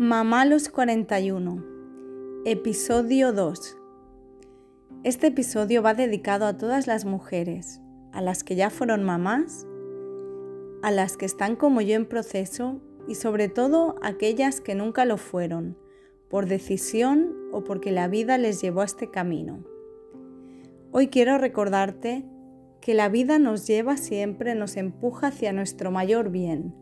[0.00, 1.64] Mamá los 41,
[2.44, 3.76] episodio 2.
[5.02, 7.80] Este episodio va dedicado a todas las mujeres,
[8.12, 9.66] a las que ya fueron mamás,
[10.84, 15.04] a las que están como yo en proceso y sobre todo a aquellas que nunca
[15.04, 15.76] lo fueron,
[16.30, 19.64] por decisión o porque la vida les llevó a este camino.
[20.92, 22.24] Hoy quiero recordarte
[22.80, 26.72] que la vida nos lleva siempre, nos empuja hacia nuestro mayor bien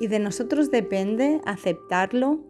[0.00, 2.40] y de nosotros depende aceptarlo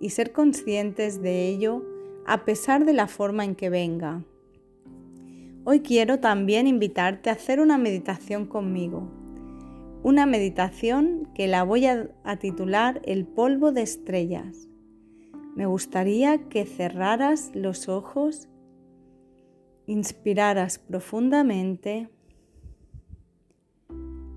[0.00, 1.84] y ser conscientes de ello
[2.26, 4.24] a pesar de la forma en que venga.
[5.64, 9.10] Hoy quiero también invitarte a hacer una meditación conmigo.
[10.02, 14.68] Una meditación que la voy a, titular El polvo de estrellas.
[15.56, 18.48] Me gustaría que cerraras los ojos,
[19.86, 22.08] inspiraras profundamente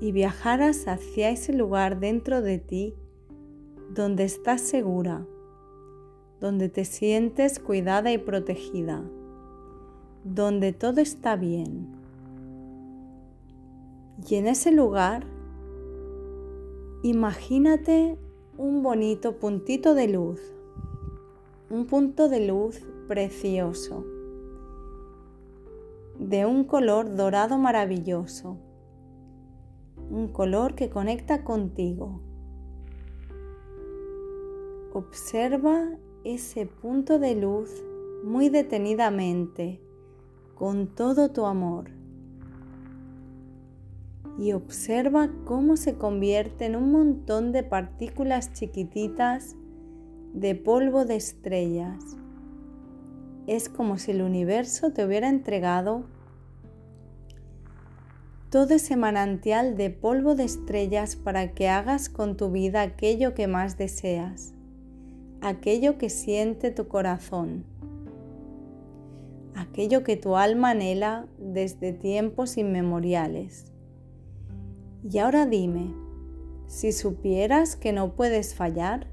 [0.00, 2.94] y viajaras hacia ese lugar dentro de ti
[3.94, 5.26] donde estás segura,
[6.40, 9.02] donde te sientes cuidada y protegida,
[10.24, 11.86] donde todo está bien.
[14.28, 15.24] Y en ese lugar,
[17.02, 18.18] imagínate
[18.56, 20.40] un bonito puntito de luz,
[21.70, 24.04] un punto de luz precioso,
[26.18, 28.56] de un color dorado maravilloso
[30.14, 32.20] un color que conecta contigo.
[34.92, 35.88] Observa
[36.22, 37.82] ese punto de luz
[38.22, 39.80] muy detenidamente,
[40.54, 41.90] con todo tu amor.
[44.38, 49.56] Y observa cómo se convierte en un montón de partículas chiquititas
[50.32, 52.16] de polvo de estrellas.
[53.48, 56.04] Es como si el universo te hubiera entregado
[58.54, 63.48] todo ese manantial de polvo de estrellas para que hagas con tu vida aquello que
[63.48, 64.54] más deseas,
[65.40, 67.64] aquello que siente tu corazón,
[69.56, 73.72] aquello que tu alma anhela desde tiempos inmemoriales.
[75.02, 75.92] Y ahora dime,
[76.68, 79.08] si supieras que no puedes fallar,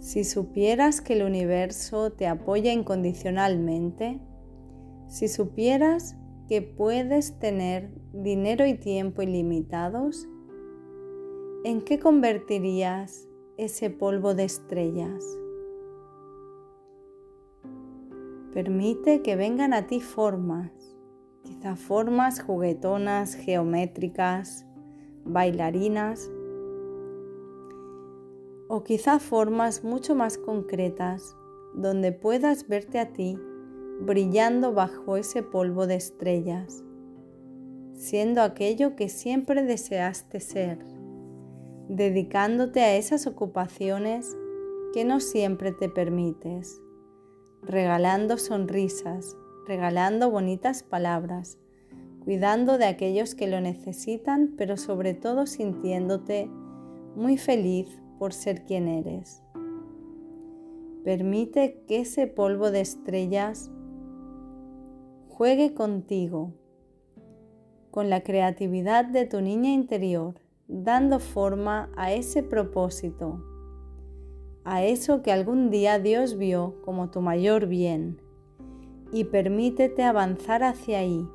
[0.00, 4.20] si supieras que el universo te apoya incondicionalmente,
[5.08, 6.16] si supieras
[6.48, 10.28] que puedes tener dinero y tiempo ilimitados,
[11.64, 15.24] ¿en qué convertirías ese polvo de estrellas?
[18.52, 20.70] Permite que vengan a ti formas,
[21.42, 24.66] quizá formas juguetonas, geométricas,
[25.24, 26.30] bailarinas,
[28.68, 31.36] o quizá formas mucho más concretas
[31.74, 33.38] donde puedas verte a ti
[34.00, 36.82] brillando bajo ese polvo de estrellas,
[37.94, 40.78] siendo aquello que siempre deseaste ser,
[41.88, 44.36] dedicándote a esas ocupaciones
[44.92, 46.80] que no siempre te permites,
[47.62, 51.58] regalando sonrisas, regalando bonitas palabras,
[52.24, 56.48] cuidando de aquellos que lo necesitan, pero sobre todo sintiéndote
[57.14, 57.88] muy feliz
[58.18, 59.42] por ser quien eres.
[61.04, 63.70] Permite que ese polvo de estrellas
[65.36, 66.52] juegue contigo,
[67.90, 70.34] con la creatividad de tu niña interior,
[70.68, 73.44] dando forma a ese propósito,
[74.62, 78.20] a eso que algún día Dios vio como tu mayor bien,
[79.12, 81.26] y permítete avanzar hacia ahí.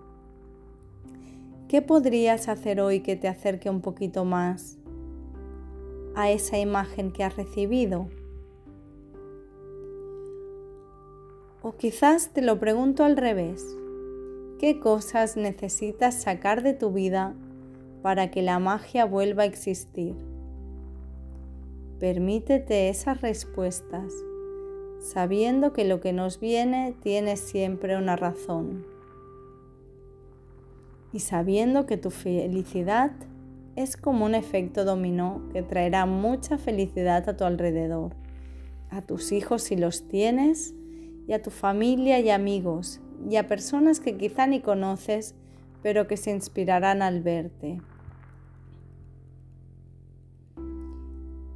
[1.68, 4.78] ¿Qué podrías hacer hoy que te acerque un poquito más
[6.16, 8.08] a esa imagen que has recibido?
[11.62, 13.76] O quizás te lo pregunto al revés
[14.60, 17.34] qué cosas necesitas sacar de tu vida
[18.04, 20.16] para que la magia vuelva a existir.
[22.00, 24.14] Permítete esas respuestas,
[25.00, 28.86] sabiendo que lo que nos viene tiene siempre una razón.
[31.14, 33.12] Y sabiendo que tu felicidad
[33.78, 38.12] es como un efecto dominó que traerá mucha felicidad a tu alrededor,
[38.90, 40.76] a tus hijos si los tienes,
[41.28, 45.36] y a tu familia y amigos, y a personas que quizá ni conoces,
[45.82, 47.82] pero que se inspirarán al verte.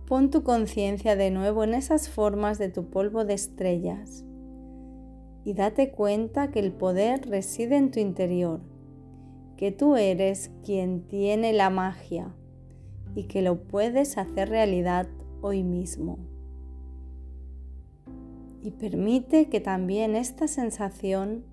[0.08, 4.26] Pon tu conciencia de nuevo en esas formas de tu polvo de estrellas
[5.44, 8.62] y date cuenta que el poder reside en tu interior,
[9.58, 12.34] que tú eres quien tiene la magia
[13.16, 15.08] y que lo puedes hacer realidad
[15.42, 16.20] hoy mismo
[18.64, 21.44] y permite que también esta sensación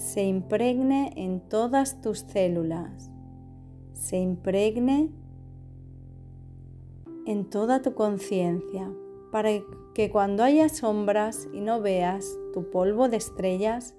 [0.00, 3.12] se impregne en todas tus células,
[3.92, 5.10] se impregne
[7.26, 8.90] en toda tu conciencia
[9.30, 9.50] para
[9.94, 13.94] que cuando haya sombras y no veas tu polvo de estrellas,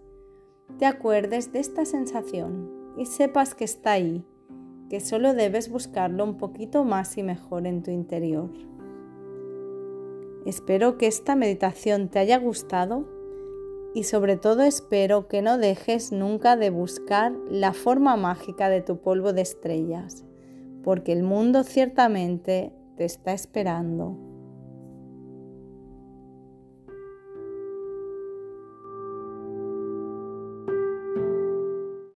[0.80, 4.25] te acuerdes de esta sensación y sepas que está ahí,
[4.89, 8.50] que solo debes buscarlo un poquito más y mejor en tu interior.
[10.47, 13.20] Espero que esta meditación te haya gustado
[13.94, 19.02] y sobre todo espero que no dejes nunca de buscar la forma mágica de tu
[19.02, 20.24] polvo de estrellas,
[20.84, 24.31] porque el mundo ciertamente te está esperando.